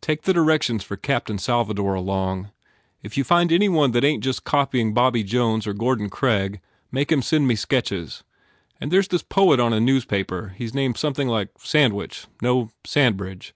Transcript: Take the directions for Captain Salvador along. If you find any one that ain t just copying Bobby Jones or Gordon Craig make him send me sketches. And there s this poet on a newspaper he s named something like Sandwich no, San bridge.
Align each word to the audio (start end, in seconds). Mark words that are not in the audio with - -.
Take 0.00 0.22
the 0.22 0.32
directions 0.32 0.82
for 0.84 0.96
Captain 0.96 1.36
Salvador 1.36 1.92
along. 1.92 2.50
If 3.02 3.18
you 3.18 3.24
find 3.24 3.52
any 3.52 3.68
one 3.68 3.90
that 3.90 4.04
ain 4.06 4.22
t 4.22 4.24
just 4.24 4.42
copying 4.42 4.94
Bobby 4.94 5.22
Jones 5.22 5.66
or 5.66 5.74
Gordon 5.74 6.08
Craig 6.08 6.60
make 6.90 7.12
him 7.12 7.20
send 7.20 7.46
me 7.46 7.56
sketches. 7.56 8.24
And 8.80 8.90
there 8.90 9.00
s 9.00 9.08
this 9.08 9.22
poet 9.22 9.60
on 9.60 9.74
a 9.74 9.78
newspaper 9.78 10.54
he 10.56 10.64
s 10.64 10.72
named 10.72 10.96
something 10.96 11.28
like 11.28 11.50
Sandwich 11.58 12.26
no, 12.40 12.70
San 12.86 13.18
bridge. 13.18 13.52